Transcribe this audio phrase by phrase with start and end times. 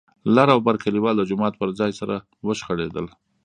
[0.35, 2.15] لر او بر کليوال د جومات پر ځای سره
[2.47, 3.05] وشخړېدل.